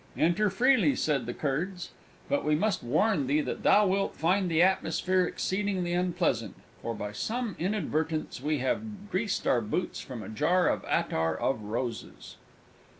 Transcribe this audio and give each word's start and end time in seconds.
"Enter 0.17 0.49
freely," 0.49 0.95
said 0.95 1.27
the 1.27 1.33
Kurds, 1.35 1.91
"but 2.27 2.43
we 2.43 2.55
must 2.55 2.81
warn 2.81 3.27
thee 3.27 3.39
that 3.41 3.61
thou 3.61 3.85
wilt 3.85 4.15
find 4.15 4.49
the 4.49 4.59
atmosphere 4.59 5.27
exceedingly 5.27 5.93
unpleasant 5.93 6.55
for, 6.81 6.95
by 6.95 7.11
some 7.11 7.55
inadvertence, 7.59 8.41
we 8.41 8.57
have 8.57 9.11
greased 9.11 9.45
our 9.45 9.61
boots 9.61 9.99
from 10.01 10.23
a 10.23 10.29
jar 10.29 10.69
of 10.69 10.83
Attar 10.85 11.39
of 11.39 11.61
Roses!" 11.61 12.37